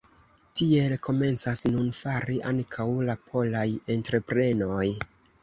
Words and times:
Tiel 0.59 0.95
komencas 1.07 1.61
nun 1.73 1.91
fari 1.97 2.39
ankaŭ 2.53 2.87
la 3.11 3.17
polaj 3.27 3.67
entreprenoj. 3.99 4.91